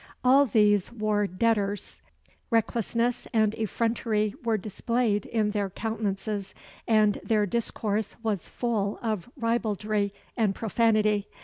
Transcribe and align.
All 0.23 0.47
these 0.47 0.91
wore 0.91 1.27
debtors. 1.27 2.01
Recklessness 2.49 3.27
and 3.33 3.53
effrontery 3.53 4.33
were 4.43 4.57
displayed 4.57 5.27
in 5.27 5.51
their 5.51 5.69
countenances, 5.69 6.55
and 6.87 7.19
their 7.23 7.45
discourse 7.45 8.15
was 8.23 8.47
full 8.47 8.97
of 9.03 9.29
ribaldry 9.37 10.11
and 10.35 10.55
profanity. 10.55 11.27